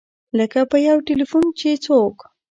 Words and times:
لکه 0.39 0.59
په 0.71 0.77
یو 0.87 0.97
ټیلفون 1.07 1.45
چې 1.59 1.69
څوک. 1.85 2.15